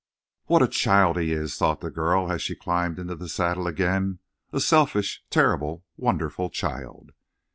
[0.47, 4.17] "What a child he is!" thought the girl, as she climbed into the saddle again.
[4.51, 7.11] "A selfish, terrible, wonderful child!"